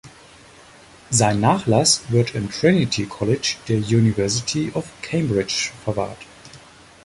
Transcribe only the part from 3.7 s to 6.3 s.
University of Cambridge verwahrt.